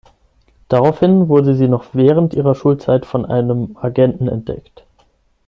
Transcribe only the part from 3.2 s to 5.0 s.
einem Agenten entdeckt.